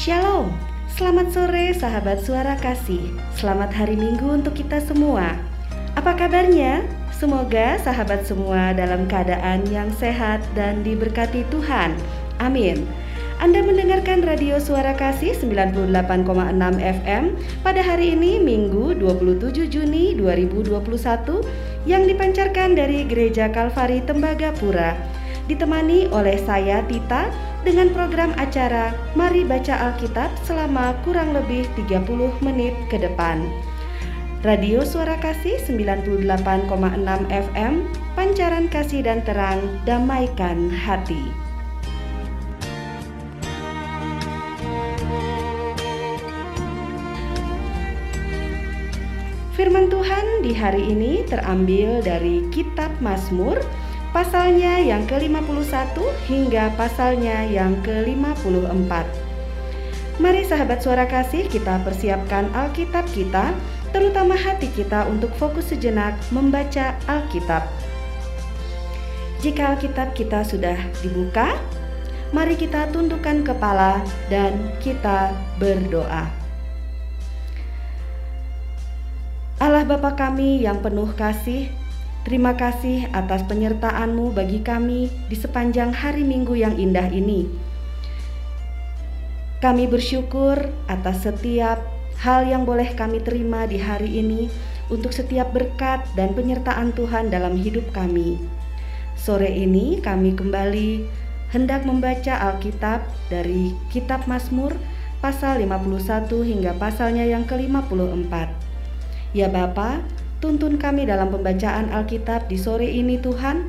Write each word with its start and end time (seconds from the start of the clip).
Shalom, 0.00 0.48
selamat 0.96 1.28
sore 1.28 1.76
sahabat 1.76 2.24
suara 2.24 2.56
kasih. 2.56 3.12
Selamat 3.36 3.68
hari 3.68 4.00
minggu 4.00 4.32
untuk 4.32 4.56
kita 4.56 4.80
semua. 4.80 5.36
Apa 5.92 6.16
kabarnya? 6.16 6.88
Semoga 7.12 7.76
sahabat 7.84 8.24
semua 8.24 8.72
dalam 8.72 9.04
keadaan 9.04 9.60
yang 9.68 9.92
sehat 9.92 10.40
dan 10.56 10.80
diberkati 10.80 11.44
Tuhan. 11.52 11.92
Amin. 12.40 12.88
Anda 13.44 13.60
mendengarkan 13.60 14.24
Radio 14.24 14.56
Suara 14.56 14.96
Kasih 14.96 15.36
98,6 15.36 15.92
FM 16.80 17.36
pada 17.60 17.84
hari 17.84 18.16
ini 18.16 18.40
Minggu 18.40 18.96
27 18.96 19.68
Juni 19.68 20.16
2021 20.16 20.80
yang 21.84 22.08
dipancarkan 22.08 22.72
dari 22.72 23.04
Gereja 23.04 23.52
Kalvari 23.52 24.00
Tembagapura 24.08 25.19
ditemani 25.50 26.06
oleh 26.14 26.38
saya 26.46 26.78
Tita 26.86 27.26
dengan 27.66 27.90
program 27.90 28.30
acara 28.38 28.94
Mari 29.18 29.42
Baca 29.42 29.90
Alkitab 29.90 30.30
selama 30.46 30.94
kurang 31.02 31.34
lebih 31.34 31.66
30 31.74 32.06
menit 32.46 32.78
ke 32.86 33.02
depan. 33.02 33.42
Radio 34.46 34.86
Suara 34.86 35.18
Kasih 35.20 35.58
98,6 35.68 36.40
FM, 37.28 37.84
pancaran 38.16 38.72
kasih 38.72 39.04
dan 39.04 39.20
terang, 39.26 39.60
damaikan 39.84 40.72
hati. 40.72 41.28
Firman 49.60 49.92
Tuhan 49.92 50.40
di 50.40 50.56
hari 50.56 50.88
ini 50.88 51.20
terambil 51.28 52.00
dari 52.00 52.48
Kitab 52.48 52.88
Mazmur 53.04 53.60
pasalnya 54.10 54.82
yang 54.82 55.06
ke-51 55.06 55.94
hingga 56.26 56.74
pasalnya 56.74 57.46
yang 57.46 57.78
ke-54. 57.86 58.90
Mari 60.20 60.42
sahabat 60.44 60.82
suara 60.82 61.06
kasih 61.06 61.46
kita 61.46 61.80
persiapkan 61.86 62.50
Alkitab 62.52 63.06
kita, 63.14 63.54
terutama 63.94 64.36
hati 64.36 64.68
kita 64.74 65.06
untuk 65.08 65.30
fokus 65.38 65.70
sejenak 65.70 66.18
membaca 66.34 66.98
Alkitab. 67.06 67.64
Jika 69.40 69.72
Alkitab 69.72 70.12
kita 70.12 70.44
sudah 70.44 70.76
dibuka, 71.00 71.56
mari 72.34 72.58
kita 72.58 72.92
tundukkan 72.92 73.46
kepala 73.46 74.04
dan 74.28 74.58
kita 74.84 75.32
berdoa. 75.56 76.28
Allah 79.60 79.84
Bapa 79.88 80.12
kami 80.16 80.64
yang 80.64 80.84
penuh 80.84 81.08
kasih, 81.16 81.72
terima 82.26 82.56
kasih 82.56 83.08
atas 83.12 83.44
penyertaan-Mu 83.48 84.32
bagi 84.34 84.60
kami 84.60 85.08
di 85.28 85.36
sepanjang 85.36 85.94
hari 85.94 86.24
Minggu 86.26 86.56
yang 86.56 86.76
indah 86.76 87.08
ini. 87.08 87.48
Kami 89.60 89.84
bersyukur 89.88 90.56
atas 90.88 91.28
setiap 91.28 91.84
hal 92.20 92.48
yang 92.48 92.64
boleh 92.64 92.96
kami 92.96 93.20
terima 93.20 93.68
di 93.68 93.76
hari 93.76 94.20
ini 94.20 94.48
untuk 94.88 95.12
setiap 95.12 95.52
berkat 95.52 96.04
dan 96.16 96.32
penyertaan 96.32 96.92
Tuhan 96.96 97.28
dalam 97.28 97.56
hidup 97.56 97.88
kami. 97.92 98.40
Sore 99.20 99.52
ini 99.52 100.00
kami 100.00 100.32
kembali 100.32 101.04
hendak 101.52 101.84
membaca 101.84 102.40
Alkitab 102.40 103.04
dari 103.28 103.76
Kitab 103.92 104.24
Mazmur 104.24 104.72
pasal 105.20 105.60
51 105.60 106.24
hingga 106.40 106.72
pasalnya 106.80 107.28
yang 107.28 107.44
ke-54. 107.44 108.32
Ya 109.36 109.46
Bapa, 109.52 110.00
tuntun 110.40 110.80
kami 110.80 111.04
dalam 111.04 111.28
pembacaan 111.28 111.92
Alkitab 111.92 112.48
di 112.48 112.56
sore 112.56 112.88
ini 112.88 113.20
Tuhan, 113.20 113.68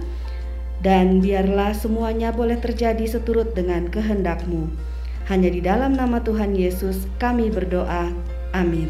dan 0.81 1.21
biarlah 1.21 1.77
semuanya 1.77 2.33
boleh 2.33 2.57
terjadi 2.57 3.05
seturut 3.05 3.53
dengan 3.53 3.85
kehendak-Mu. 3.91 4.65
Hanya 5.29 5.53
di 5.53 5.61
dalam 5.61 5.93
nama 5.93 6.17
Tuhan 6.25 6.57
Yesus 6.57 7.05
kami 7.21 7.53
berdoa. 7.53 8.09
Amin. 8.51 8.89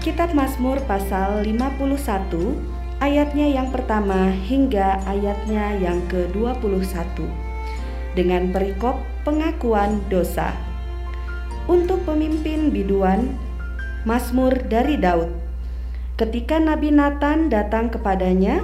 Kitab 0.00 0.36
Mazmur 0.36 0.80
pasal 0.84 1.48
51 1.48 1.96
ayatnya 3.00 3.46
yang 3.48 3.72
pertama 3.72 4.32
hingga 4.32 5.00
ayatnya 5.08 5.76
yang 5.80 6.00
ke-21 6.12 7.24
dengan 8.12 8.52
perikop 8.52 9.00
pengakuan 9.24 10.00
dosa. 10.12 10.63
Untuk 11.64 12.04
pemimpin 12.04 12.68
biduan, 12.68 13.40
Mazmur 14.04 14.52
dari 14.68 15.00
Daud. 15.00 15.32
Ketika 16.20 16.60
Nabi 16.60 16.92
Nathan 16.92 17.48
datang 17.48 17.88
kepadanya 17.88 18.60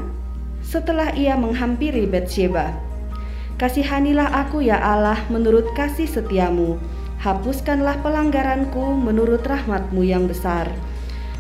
setelah 0.61 1.09
ia 1.17 1.33
menghampiri 1.33 2.05
Betsheba. 2.05 2.77
Kasihanilah 3.57 4.29
aku 4.45 4.61
ya 4.61 4.77
Allah 4.77 5.17
menurut 5.33 5.73
kasih 5.73 6.05
setiamu. 6.05 6.77
Hapuskanlah 7.25 8.05
pelanggaranku 8.05 8.93
menurut 9.01 9.49
rahmatmu 9.49 10.05
yang 10.05 10.29
besar. 10.29 10.69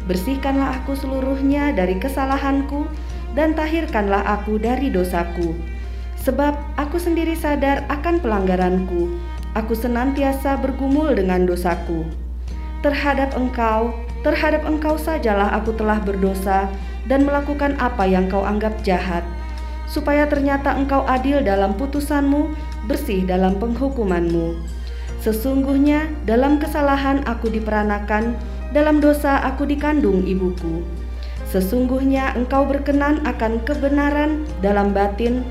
Bersihkanlah 0.09 0.81
aku 0.81 0.97
seluruhnya 0.97 1.77
dari 1.77 2.00
kesalahanku 2.00 2.88
dan 3.37 3.53
tahirkanlah 3.53 4.25
aku 4.25 4.56
dari 4.56 4.88
dosaku 4.88 5.53
sebab 6.21 6.53
aku 6.77 7.00
sendiri 7.00 7.32
sadar 7.32 7.84
akan 7.88 8.21
pelanggaranku. 8.21 9.09
Aku 9.59 9.75
senantiasa 9.75 10.55
bergumul 10.62 11.11
dengan 11.19 11.43
dosaku. 11.43 12.06
Terhadap 12.87 13.34
engkau, 13.34 13.91
terhadap 14.22 14.62
engkau 14.62 14.94
sajalah 14.94 15.50
aku 15.59 15.75
telah 15.75 15.99
berdosa 15.99 16.71
dan 17.11 17.27
melakukan 17.27 17.75
apa 17.83 18.06
yang 18.06 18.31
kau 18.31 18.47
anggap 18.47 18.78
jahat, 18.87 19.27
supaya 19.91 20.31
ternyata 20.31 20.78
engkau 20.78 21.03
adil 21.10 21.43
dalam 21.43 21.75
putusanmu, 21.75 22.55
bersih 22.87 23.27
dalam 23.27 23.59
penghukumanmu. 23.59 24.55
Sesungguhnya 25.21 26.09
dalam 26.25 26.62
kesalahan 26.62 27.27
aku 27.27 27.50
diperanakan, 27.50 28.39
dalam 28.71 29.03
dosa 29.03 29.43
aku 29.43 29.66
dikandung 29.66 30.25
ibuku. 30.25 30.87
Sesungguhnya 31.50 32.39
engkau 32.39 32.62
berkenan 32.71 33.19
akan 33.27 33.59
kebenaran 33.66 34.47
dalam 34.62 34.94
batin, 34.94 35.43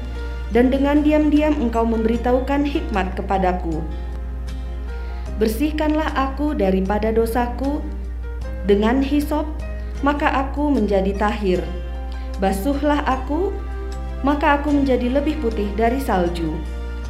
dan 0.49 0.73
dengan 0.73 1.05
diam-diam 1.05 1.53
engkau 1.57 1.85
memberitahukan 1.85 2.65
hikmat 2.65 3.13
kepadaku. 3.13 3.81
Bersihkanlah 5.39 6.11
aku 6.19 6.51
daripada 6.57 7.15
dosaku 7.15 7.79
dengan 8.67 8.99
hisop, 8.99 9.47
maka 10.03 10.27
aku 10.45 10.67
menjadi 10.67 11.15
tahir. 11.15 11.63
Basuhlah 12.43 13.03
aku, 13.07 13.55
maka 14.23 14.59
aku 14.59 14.71
menjadi 14.71 15.21
lebih 15.21 15.39
putih 15.39 15.71
dari 15.79 15.99
salju. 16.03 16.55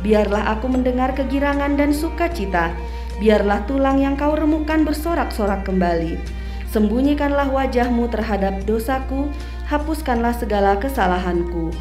Biarlah 0.06 0.56
aku 0.56 0.70
mendengar 0.72 1.12
kegirangan 1.18 1.76
dan 1.76 1.92
sukacita, 1.92 2.72
biarlah 3.20 3.66
tulang 3.68 4.00
yang 4.00 4.16
kau 4.16 4.38
remukan 4.38 4.88
bersorak-sorak 4.88 5.68
kembali. 5.68 6.16
Sembunyikanlah 6.70 7.50
wajahmu 7.50 8.08
terhadap 8.14 8.62
dosaku, 8.64 9.28
hapuskanlah 9.66 10.38
segala 10.38 10.78
kesalahanku. 10.78 11.74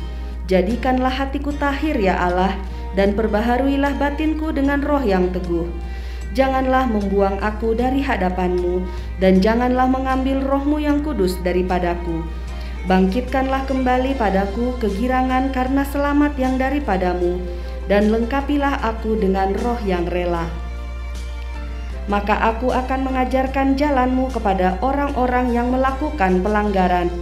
Jadikanlah 0.48 1.12
hatiku 1.12 1.52
tahir 1.52 2.00
ya 2.00 2.16
Allah, 2.16 2.56
dan 2.96 3.12
perbaharuilah 3.12 4.00
batinku 4.00 4.48
dengan 4.48 4.80
roh 4.80 5.04
yang 5.04 5.28
teguh. 5.28 5.68
Janganlah 6.32 6.88
membuang 6.88 7.36
aku 7.44 7.76
dari 7.76 8.00
hadapanmu, 8.00 8.80
dan 9.20 9.44
janganlah 9.44 9.84
mengambil 9.84 10.40
rohmu 10.40 10.80
yang 10.80 11.04
kudus 11.04 11.36
daripadaku. 11.44 12.24
Bangkitkanlah 12.88 13.68
kembali 13.68 14.16
padaku 14.16 14.72
kegirangan 14.80 15.52
karena 15.52 15.84
selamat 15.84 16.32
yang 16.40 16.56
daripadamu, 16.56 17.36
dan 17.84 18.08
lengkapilah 18.08 18.80
aku 18.80 19.20
dengan 19.20 19.52
roh 19.52 19.76
yang 19.84 20.08
rela. 20.08 20.48
Maka 22.08 22.40
aku 22.40 22.72
akan 22.72 23.04
mengajarkan 23.04 23.76
jalanmu 23.76 24.32
kepada 24.32 24.80
orang-orang 24.80 25.52
yang 25.52 25.68
melakukan 25.68 26.40
pelanggaran, 26.40 27.12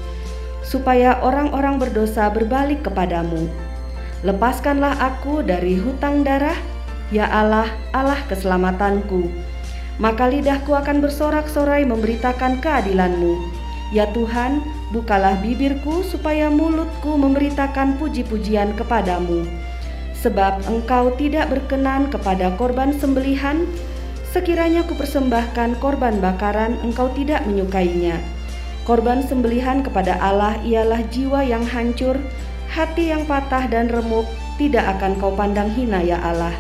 supaya 0.67 1.23
orang-orang 1.23 1.79
berdosa 1.79 2.27
berbalik 2.27 2.83
kepadamu. 2.83 3.47
Lepaskanlah 4.27 4.99
aku 4.99 5.47
dari 5.47 5.79
hutang 5.79 6.27
darah, 6.27 6.59
ya 7.15 7.31
Allah, 7.31 7.71
Allah 7.95 8.19
keselamatanku. 8.27 9.31
Maka 10.03 10.29
lidahku 10.29 10.75
akan 10.75 11.01
bersorak-sorai 11.01 11.87
memberitakan 11.87 12.59
keadilanmu. 12.59 13.39
Ya 13.95 14.11
Tuhan, 14.11 14.61
bukalah 14.91 15.39
bibirku 15.39 16.03
supaya 16.03 16.51
mulutku 16.51 17.15
memberitakan 17.15 17.97
puji-pujian 18.03 18.75
kepadamu. 18.75 19.47
Sebab 20.19 20.67
engkau 20.67 21.15
tidak 21.15 21.55
berkenan 21.55 22.11
kepada 22.11 22.51
korban 22.59 22.91
sembelihan, 22.91 23.63
sekiranya 24.35 24.83
kupersembahkan 24.91 25.79
korban 25.79 26.19
bakaran, 26.19 26.75
engkau 26.83 27.07
tidak 27.15 27.47
menyukainya. 27.47 28.19
Korban 28.87 29.19
sembelihan 29.27 29.83
kepada 29.83 30.15
Allah 30.23 30.63
ialah 30.63 31.03
jiwa 31.11 31.43
yang 31.43 31.67
hancur, 31.67 32.23
hati 32.71 33.11
yang 33.11 33.27
patah 33.27 33.67
dan 33.67 33.91
remuk, 33.91 34.31
tidak 34.63 34.87
akan 34.97 35.19
kau 35.19 35.35
pandang 35.35 35.67
hina 35.75 36.07
ya 36.07 36.23
Allah. 36.23 36.55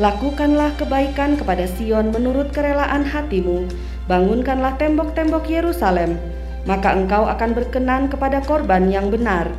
Lakukanlah 0.00 0.72
kebaikan 0.80 1.36
kepada 1.36 1.68
Sion 1.68 2.08
menurut 2.08 2.56
kerelaan 2.56 3.04
hatimu, 3.04 3.68
bangunkanlah 4.08 4.80
tembok-tembok 4.80 5.44
Yerusalem, 5.44 6.16
maka 6.64 6.96
engkau 6.96 7.28
akan 7.28 7.52
berkenan 7.52 8.08
kepada 8.08 8.40
korban 8.40 8.88
yang 8.88 9.12
benar. 9.12 9.52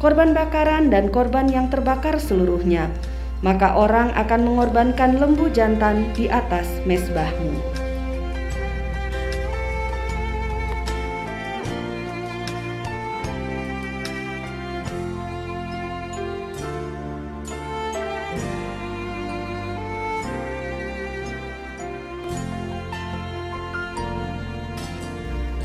korban 0.00 0.32
bakaran 0.32 0.88
dan 0.88 1.12
korban 1.12 1.44
yang 1.52 1.68
terbakar 1.68 2.16
seluruhnya. 2.16 2.88
Maka 3.44 3.76
orang 3.76 4.16
akan 4.16 4.48
mengorbankan 4.48 5.20
lembu 5.20 5.52
jantan 5.52 6.08
di 6.16 6.28
atas 6.28 6.68
mesbahmu. 6.88 7.69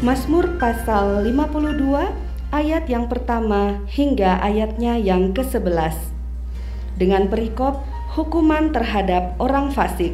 Mazmur 0.04 0.60
pasal 0.60 1.24
52 1.24 1.80
ayat 2.52 2.84
yang 2.92 3.08
pertama 3.08 3.80
hingga 3.88 4.44
ayatnya 4.44 5.00
yang 5.00 5.32
ke-11. 5.32 5.96
Dengan 7.00 7.32
perikop 7.32 7.80
hukuman 8.12 8.76
terhadap 8.76 9.40
orang 9.40 9.72
fasik. 9.72 10.12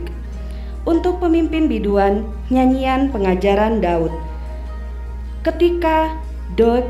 Untuk 0.85 1.17
pemimpin 1.17 1.65
biduan, 1.65 2.29
nyanyian 2.53 3.09
pengajaran 3.09 3.81
Daud. 3.81 4.13
Ketika 5.41 6.13
Dog, 6.53 6.85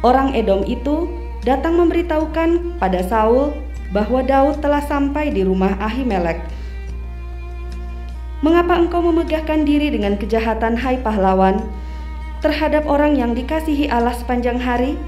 orang 0.00 0.32
Edom 0.32 0.64
itu, 0.64 1.12
datang 1.44 1.76
memberitahukan 1.76 2.80
pada 2.80 3.04
Saul 3.04 3.52
bahwa 3.92 4.24
Daud 4.24 4.64
telah 4.64 4.80
sampai 4.80 5.28
di 5.28 5.44
rumah 5.44 5.76
Ahimelek. 5.76 6.40
Mengapa 8.40 8.80
engkau 8.80 9.04
memegahkan 9.04 9.68
diri 9.68 9.92
dengan 9.92 10.16
kejahatan 10.16 10.80
hai 10.80 10.96
pahlawan? 11.04 11.83
Terhadap 12.44 12.84
orang 12.84 13.16
yang 13.16 13.32
dikasihi 13.32 13.88
Allah 13.88 14.12
sepanjang 14.12 14.60
hari? 14.60 15.00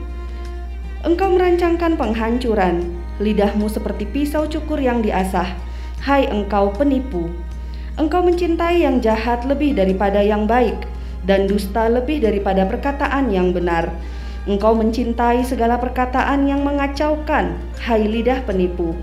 Engkau 1.04 1.36
merancangkan 1.36 2.00
penghancuran, 2.00 2.96
lidahmu 3.20 3.68
seperti 3.68 4.08
pisau 4.08 4.48
cukur 4.48 4.80
yang 4.80 5.04
diasah. 5.04 5.52
Hai 6.00 6.24
engkau 6.32 6.72
penipu, 6.72 7.28
engkau 8.00 8.24
mencintai 8.24 8.80
yang 8.88 9.04
jahat 9.04 9.44
lebih 9.44 9.76
daripada 9.76 10.24
yang 10.24 10.48
baik, 10.48 10.88
dan 11.28 11.44
dusta 11.44 11.92
lebih 11.92 12.24
daripada 12.24 12.64
perkataan 12.64 13.28
yang 13.28 13.52
benar. 13.52 13.92
Engkau 14.48 14.72
mencintai 14.72 15.44
segala 15.44 15.76
perkataan 15.76 16.48
yang 16.48 16.64
mengacaukan, 16.64 17.52
hai 17.84 18.00
lidah 18.08 18.48
penipu. 18.48 18.96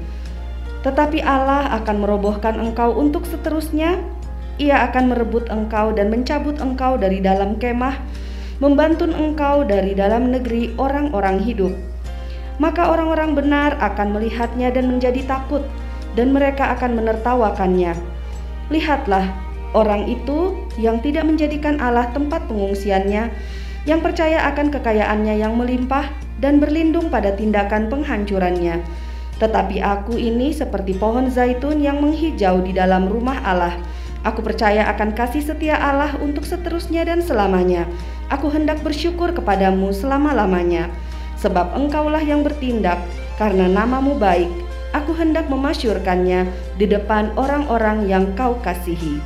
Tetapi 0.81 1.21
Allah 1.21 1.69
akan 1.77 2.01
merobohkan 2.01 2.57
engkau 2.57 2.97
untuk 2.97 3.29
seterusnya. 3.29 4.01
Ia 4.61 4.89
akan 4.91 5.13
merebut 5.13 5.49
engkau 5.49 5.93
dan 5.93 6.13
mencabut 6.13 6.61
engkau 6.61 6.97
dari 6.97 7.23
dalam 7.23 7.57
kemah 7.57 7.97
membantun 8.61 9.11
engkau 9.11 9.65
dari 9.65 9.97
dalam 9.97 10.29
negeri 10.29 10.71
orang-orang 10.77 11.41
hidup. 11.41 11.73
Maka 12.61 12.85
orang-orang 12.87 13.33
benar 13.33 13.75
akan 13.81 14.13
melihatnya 14.13 14.69
dan 14.69 14.87
menjadi 14.87 15.25
takut, 15.25 15.65
dan 16.13 16.29
mereka 16.29 16.69
akan 16.77 16.95
menertawakannya. 17.01 17.97
Lihatlah, 18.69 19.33
orang 19.73 20.05
itu 20.05 20.53
yang 20.77 21.01
tidak 21.01 21.25
menjadikan 21.25 21.81
Allah 21.81 22.13
tempat 22.13 22.45
pengungsiannya, 22.45 23.33
yang 23.89 23.99
percaya 23.99 24.47
akan 24.53 24.69
kekayaannya 24.69 25.43
yang 25.43 25.57
melimpah 25.57 26.13
dan 26.39 26.61
berlindung 26.61 27.09
pada 27.09 27.33
tindakan 27.33 27.89
penghancurannya. 27.89 28.85
Tetapi 29.41 29.81
aku 29.81 30.15
ini 30.15 30.53
seperti 30.53 30.95
pohon 30.95 31.27
zaitun 31.27 31.81
yang 31.81 31.99
menghijau 31.99 32.63
di 32.63 32.71
dalam 32.71 33.09
rumah 33.09 33.41
Allah. 33.43 33.75
Aku 34.23 34.39
percaya 34.39 34.87
akan 34.87 35.11
kasih 35.11 35.43
setia 35.43 35.75
Allah 35.75 36.15
untuk 36.23 36.47
seterusnya 36.47 37.03
dan 37.03 37.19
selamanya. 37.19 37.83
Aku 38.31 38.47
hendak 38.47 38.79
bersyukur 38.79 39.35
kepadamu 39.35 39.91
selama-lamanya, 39.91 40.87
sebab 41.35 41.75
engkaulah 41.75 42.23
yang 42.23 42.39
bertindak, 42.39 43.03
karena 43.35 43.67
namamu 43.67 44.15
baik. 44.15 44.47
Aku 44.95 45.11
hendak 45.11 45.51
memasyurkannya 45.51 46.47
di 46.79 46.85
depan 46.87 47.35
orang-orang 47.35 48.07
yang 48.07 48.31
kau 48.39 48.55
kasihi. 48.63 49.19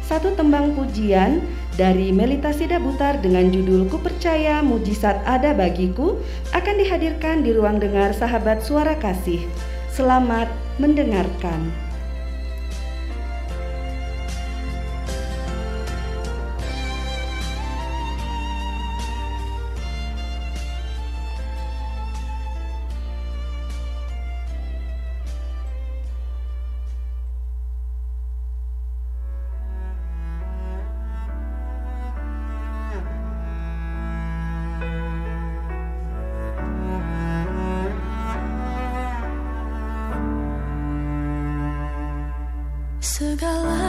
Satu 0.00 0.32
tembang 0.32 0.72
pujian 0.72 1.44
dari 1.74 2.14
Melita 2.14 2.54
Sida 2.54 2.78
Butar 2.78 3.18
dengan 3.18 3.50
judul 3.50 3.90
Ku 3.90 3.98
Percaya 3.98 4.62
Mujizat 4.62 5.20
Ada 5.26 5.52
Bagiku 5.52 6.22
akan 6.54 6.74
dihadirkan 6.80 7.42
di 7.42 7.50
ruang 7.50 7.82
dengar 7.82 8.14
sahabat 8.14 8.62
suara 8.62 8.94
kasih. 8.96 9.42
Selamat 9.90 10.46
mendengarkan. 10.78 11.83
Segala 43.34 43.83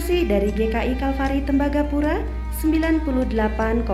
dari 0.00 0.48
GKI 0.48 0.96
Kalvari 0.96 1.44
Tembagapura 1.44 2.24
98,6 2.56 3.84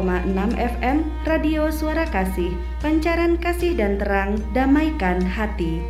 FM 0.55 1.03
Radio 1.27 1.67
Suara 1.75 2.07
Kasih, 2.07 2.55
pancaran 2.79 3.35
kasih 3.43 3.75
dan 3.75 3.99
terang, 3.99 4.39
damaikan 4.55 5.19
hati. 5.19 5.83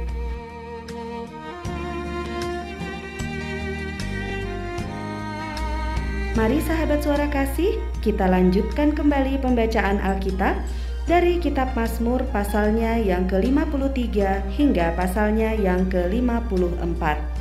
Mari 6.32 6.64
sahabat 6.64 7.04
suara 7.04 7.28
kasih, 7.28 7.76
kita 8.00 8.24
lanjutkan 8.24 8.96
kembali 8.96 9.36
pembacaan 9.44 10.00
Alkitab 10.00 10.56
dari 11.04 11.36
kitab 11.44 11.76
Mazmur 11.76 12.24
pasalnya 12.32 12.96
yang 12.96 13.28
ke-53 13.28 14.48
hingga 14.48 14.96
pasalnya 14.96 15.52
yang 15.52 15.84
ke-54. 15.92 17.35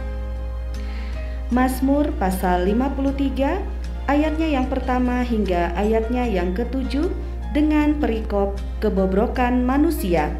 Mazmur 1.53 2.09
pasal 2.17 2.65
53 2.65 4.09
ayatnya 4.09 4.47
yang 4.49 4.65
pertama 4.65 5.21
hingga 5.21 5.77
ayatnya 5.77 6.25
yang 6.25 6.57
ketujuh 6.57 7.13
dengan 7.53 8.01
perikop 8.01 8.57
kebobrokan 8.81 9.61
manusia. 9.61 10.33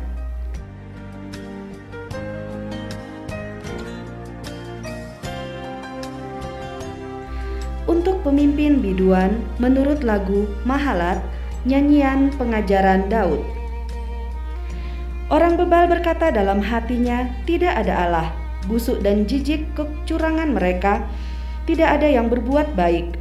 Untuk 7.85 8.25
pemimpin 8.25 8.81
biduan 8.81 9.45
menurut 9.61 10.01
lagu 10.01 10.49
Mahalat, 10.65 11.21
nyanyian 11.69 12.33
pengajaran 12.33 13.05
Daud. 13.13 13.45
Orang 15.29 15.53
bebal 15.53 15.85
berkata 15.85 16.33
dalam 16.33 16.65
hatinya, 16.65 17.29
tidak 17.45 17.77
ada 17.77 17.93
Allah. 17.93 18.44
Busuk 18.65 19.01
dan 19.05 19.29
jijik 19.29 19.65
kecurangan 19.77 20.53
mereka, 20.53 21.05
tidak 21.65 22.01
ada 22.01 22.07
yang 22.09 22.29
berbuat 22.29 22.73
baik. 22.77 23.17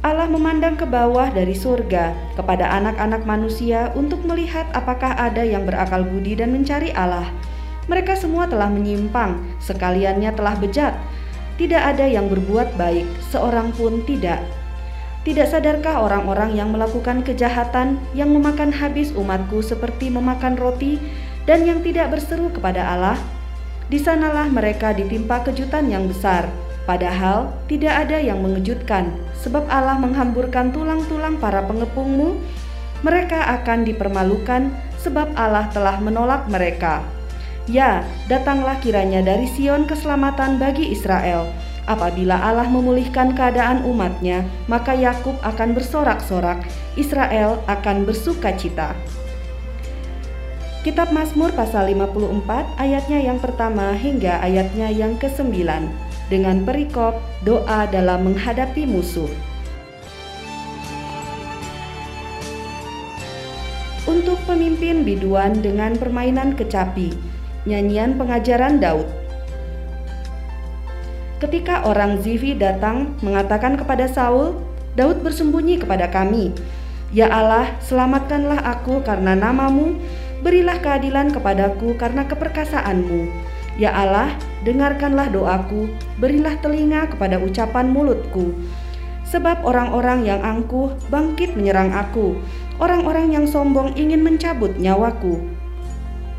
Allah 0.00 0.24
memandang 0.24 0.80
ke 0.80 0.88
bawah 0.88 1.28
dari 1.28 1.52
surga 1.52 2.16
kepada 2.32 2.64
anak-anak 2.72 3.28
manusia 3.28 3.92
untuk 3.92 4.24
melihat 4.24 4.64
apakah 4.72 5.12
ada 5.12 5.44
yang 5.44 5.68
berakal 5.68 6.00
budi 6.00 6.40
dan 6.40 6.56
mencari 6.56 6.88
Allah. 6.96 7.28
Mereka 7.84 8.16
semua 8.16 8.48
telah 8.48 8.72
menyimpang, 8.72 9.36
sekaliannya 9.60 10.32
telah 10.32 10.56
bejat, 10.56 10.96
tidak 11.60 11.82
ada 11.84 12.08
yang 12.08 12.32
berbuat 12.32 12.80
baik, 12.80 13.04
seorang 13.28 13.68
pun 13.76 14.00
tidak. 14.08 14.40
Tidak 15.20 15.44
sadarkah 15.44 16.00
orang-orang 16.00 16.56
yang 16.56 16.72
melakukan 16.72 17.20
kejahatan 17.20 18.00
yang 18.16 18.32
memakan 18.32 18.72
habis 18.72 19.12
umatku 19.12 19.60
seperti 19.60 20.08
memakan 20.08 20.56
roti 20.56 20.96
dan 21.44 21.68
yang 21.68 21.84
tidak 21.84 22.16
berseru 22.16 22.48
kepada 22.48 22.80
Allah? 22.80 23.20
Di 23.90 23.98
sanalah 23.98 24.46
mereka 24.46 24.94
ditimpa 24.94 25.42
kejutan 25.42 25.90
yang 25.90 26.06
besar, 26.06 26.46
padahal 26.86 27.50
tidak 27.66 28.06
ada 28.06 28.22
yang 28.22 28.38
mengejutkan, 28.38 29.10
sebab 29.42 29.66
Allah 29.66 29.98
menghamburkan 29.98 30.70
tulang-tulang 30.70 31.42
para 31.42 31.66
pengepungmu. 31.66 32.38
Mereka 33.02 33.50
akan 33.60 33.82
dipermalukan, 33.82 34.70
sebab 35.02 35.34
Allah 35.34 35.66
telah 35.74 35.98
menolak 35.98 36.46
mereka. 36.46 37.02
Ya, 37.66 38.06
datanglah 38.30 38.78
kiranya 38.78 39.26
dari 39.26 39.50
Sion 39.50 39.90
keselamatan 39.90 40.62
bagi 40.62 40.94
Israel. 40.94 41.50
Apabila 41.90 42.38
Allah 42.38 42.70
memulihkan 42.70 43.34
keadaan 43.34 43.82
umatnya, 43.82 44.46
maka 44.70 44.94
Yakub 44.94 45.34
akan 45.42 45.74
bersorak-sorak, 45.74 46.62
Israel 46.94 47.58
akan 47.66 48.06
bersuka 48.06 48.54
cita. 48.54 48.94
Kitab 50.80 51.12
Mazmur 51.12 51.52
pasal 51.52 51.92
54 51.92 52.80
ayatnya 52.80 53.20
yang 53.20 53.36
pertama 53.36 53.92
hingga 53.92 54.40
ayatnya 54.40 54.88
yang 54.88 55.12
ke-9 55.20 55.52
dengan 56.32 56.64
perikop 56.64 57.20
doa 57.44 57.84
dalam 57.84 58.32
menghadapi 58.32 58.88
musuh. 58.88 59.28
Untuk 64.08 64.40
pemimpin 64.48 65.04
biduan 65.04 65.60
dengan 65.60 66.00
permainan 66.00 66.56
kecapi, 66.56 67.12
Nyanyian 67.68 68.16
pengajaran 68.16 68.80
Daud 68.80 69.04
Ketika 71.40 71.88
orang 71.88 72.20
Zivi 72.24 72.52
datang 72.52 73.16
mengatakan 73.20 73.76
kepada 73.76 74.04
Saul, 74.08 74.60
Daud 74.92 75.24
bersembunyi 75.24 75.80
kepada 75.80 76.08
kami. 76.12 76.52
Ya 77.16 77.32
Allah, 77.32 77.80
selamatkanlah 77.80 78.60
aku 78.60 79.00
karena 79.00 79.32
namamu, 79.32 79.96
berilah 80.40 80.80
keadilan 80.80 81.32
kepadaku 81.32 81.96
karena 81.96 82.26
keperkasaanmu. 82.28 83.28
Ya 83.80 83.96
Allah, 83.96 84.36
dengarkanlah 84.66 85.32
doaku, 85.32 85.88
berilah 86.20 86.58
telinga 86.60 87.08
kepada 87.08 87.40
ucapan 87.40 87.88
mulutku. 87.88 88.52
Sebab 89.24 89.62
orang-orang 89.62 90.26
yang 90.26 90.42
angkuh 90.42 90.92
bangkit 91.08 91.54
menyerang 91.54 91.94
aku, 91.94 92.36
orang-orang 92.82 93.30
yang 93.30 93.46
sombong 93.46 93.94
ingin 93.94 94.20
mencabut 94.26 94.74
nyawaku 94.76 95.60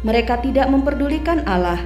mereka 0.01 0.41
tidak 0.41 0.65
memperdulikan 0.69 1.45
Allah. 1.45 1.77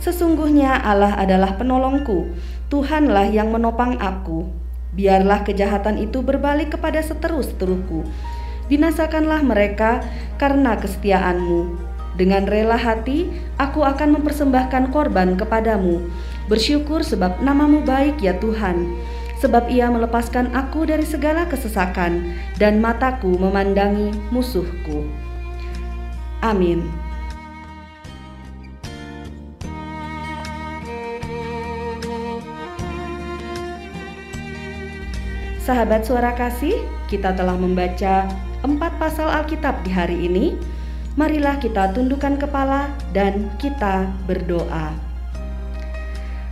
Sesungguhnya 0.00 0.80
Allah 0.80 1.18
adalah 1.18 1.58
penolongku, 1.58 2.32
Tuhanlah 2.70 3.28
yang 3.34 3.50
menopang 3.50 3.98
aku. 3.98 4.46
Biarlah 4.94 5.42
kejahatan 5.42 5.98
itu 5.98 6.22
berbalik 6.22 6.78
kepada 6.78 7.02
seteru-seteruku. 7.02 8.06
Binasakanlah 8.70 9.42
mereka 9.42 9.98
karena 10.38 10.78
kesetiaanmu. 10.78 11.90
Dengan 12.14 12.46
rela 12.46 12.78
hati, 12.78 13.26
aku 13.58 13.82
akan 13.82 14.14
mempersembahkan 14.14 14.94
korban 14.94 15.34
kepadamu. 15.34 16.06
Bersyukur 16.46 17.02
sebab 17.02 17.42
namamu 17.42 17.82
baik 17.82 18.22
ya 18.22 18.38
Tuhan. 18.38 18.94
Sebab 19.42 19.66
ia 19.72 19.90
melepaskan 19.90 20.54
aku 20.54 20.86
dari 20.86 21.02
segala 21.02 21.50
kesesakan 21.50 22.36
dan 22.62 22.78
mataku 22.78 23.34
memandangi 23.34 24.14
musuhku. 24.30 25.08
Amin. 26.44 26.86
Sahabat 35.64 36.04
suara 36.04 36.36
kasih, 36.36 36.76
kita 37.08 37.32
telah 37.32 37.54
membaca 37.54 38.28
empat 38.60 39.00
pasal 39.00 39.28
Alkitab 39.32 39.80
di 39.84 39.90
hari 39.92 40.28
ini. 40.28 40.56
Marilah 41.18 41.58
kita 41.58 41.90
tundukkan 41.96 42.38
kepala 42.38 42.92
dan 43.10 43.50
kita 43.58 44.08
berdoa. 44.30 44.94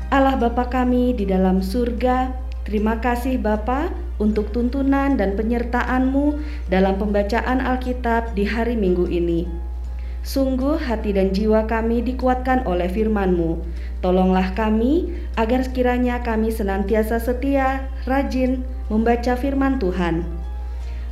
Allah 0.09 0.37
Bapa 0.41 0.67
kami 0.67 1.13
di 1.15 1.29
dalam 1.29 1.61
surga, 1.61 2.33
terima 2.65 2.99
kasih 2.99 3.39
Bapa 3.39 3.93
untuk 4.19 4.51
tuntunan 4.51 5.15
dan 5.15 5.37
penyertaan-Mu 5.39 6.41
dalam 6.73 6.99
pembacaan 6.99 7.61
Alkitab 7.63 8.35
di 8.35 8.49
hari 8.49 8.75
Minggu 8.75 9.07
ini. 9.07 9.47
Sungguh 10.27 10.77
hati 10.77 11.15
dan 11.15 11.31
jiwa 11.33 11.65
kami 11.71 12.03
dikuatkan 12.03 12.67
oleh 12.67 12.91
firman-Mu. 12.91 13.63
Tolonglah 14.03 14.53
kami 14.59 15.09
agar 15.39 15.65
sekiranya 15.65 16.21
kami 16.21 16.51
senantiasa 16.53 17.23
setia, 17.23 17.87
rajin, 18.05 18.67
membaca 18.91 19.39
firman 19.39 19.79
Tuhan. 19.79 20.38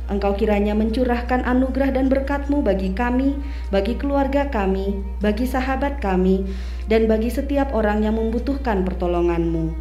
Engkau 0.07 0.39
kiranya 0.39 0.71
mencurahkan 0.71 1.43
anugerah 1.43 1.91
dan 1.91 2.07
berkat-Mu 2.07 2.63
bagi 2.63 2.95
kami, 2.95 3.35
bagi 3.67 3.99
keluarga 3.99 4.47
kami, 4.47 5.03
bagi 5.19 5.43
sahabat 5.43 5.99
kami, 5.99 6.47
dan 6.87 7.11
bagi 7.11 7.27
setiap 7.27 7.75
orang 7.75 8.07
yang 8.07 8.15
membutuhkan 8.15 8.87
pertolongan-Mu. 8.87 9.75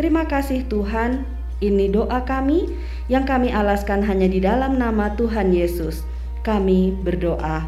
Terima 0.00 0.24
kasih 0.24 0.64
Tuhan, 0.72 1.28
ini 1.60 1.90
doa 1.92 2.24
kami 2.24 2.70
yang 3.12 3.26
kami 3.26 3.52
alaskan 3.52 4.00
hanya 4.06 4.30
di 4.30 4.40
dalam 4.40 4.80
nama 4.80 5.12
Tuhan 5.18 5.52
Yesus. 5.52 6.06
Kami 6.46 6.94
berdoa. 7.04 7.66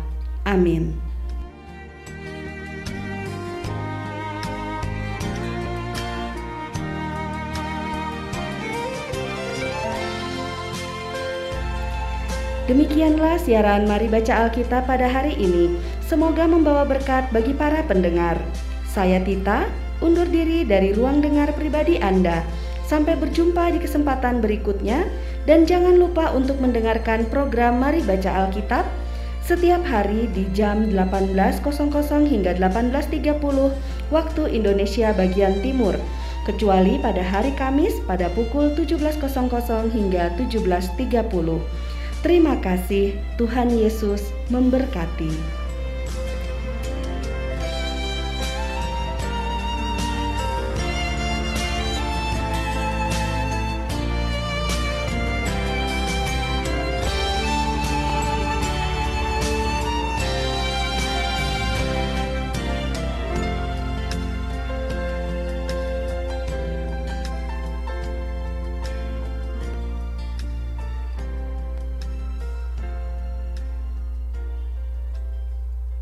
Amin. 0.49 1.10
Demikianlah 12.71 13.43
siaran 13.43 13.91
Mari 13.91 14.07
Baca 14.07 14.47
Alkitab 14.47 14.87
pada 14.87 15.11
hari 15.11 15.35
ini. 15.35 15.75
Semoga 16.07 16.47
membawa 16.47 16.87
berkat 16.87 17.27
bagi 17.35 17.51
para 17.51 17.83
pendengar. 17.83 18.39
Saya 18.87 19.19
Tita, 19.19 19.67
undur 19.99 20.31
diri 20.31 20.63
dari 20.63 20.95
ruang 20.95 21.19
dengar 21.19 21.51
pribadi 21.59 21.99
Anda. 21.99 22.47
Sampai 22.87 23.19
berjumpa 23.19 23.75
di 23.75 23.83
kesempatan 23.83 24.39
berikutnya 24.39 25.03
dan 25.51 25.67
jangan 25.67 25.99
lupa 25.99 26.31
untuk 26.31 26.63
mendengarkan 26.63 27.27
program 27.27 27.83
Mari 27.83 28.07
Baca 28.07 28.47
Alkitab 28.47 28.87
setiap 29.43 29.83
hari 29.83 30.31
di 30.31 30.47
jam 30.55 30.95
18.00 30.95 31.67
hingga 32.23 32.55
18.30 32.55 34.15
waktu 34.15 34.43
Indonesia 34.47 35.11
bagian 35.11 35.59
timur 35.59 35.99
kecuali 36.47 37.03
pada 37.03 37.19
hari 37.19 37.51
Kamis 37.59 37.99
pada 38.07 38.31
pukul 38.31 38.79
17.00 38.79 39.27
hingga 39.91 40.39
17.30. 40.39 41.90
Terima 42.21 42.61
kasih, 42.61 43.17
Tuhan 43.41 43.73
Yesus 43.73 44.29
memberkati. 44.53 45.33